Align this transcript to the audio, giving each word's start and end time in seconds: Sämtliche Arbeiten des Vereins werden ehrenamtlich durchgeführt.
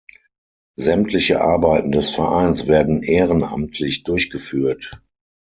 Sämtliche 0.77 1.41
Arbeiten 1.41 1.91
des 1.91 2.09
Vereins 2.09 2.65
werden 2.65 3.03
ehrenamtlich 3.03 4.01
durchgeführt. 4.01 4.99